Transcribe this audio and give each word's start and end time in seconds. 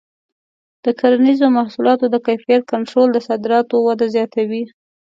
د 0.85 0.85
کرنیزو 0.99 1.47
محصولاتو 1.57 2.05
د 2.09 2.15
کیفیت 2.27 2.61
کنټرول 2.71 3.07
د 3.11 3.17
صادراتو 3.27 3.75
وده 3.87 4.05
زیاتوي. 4.15 4.63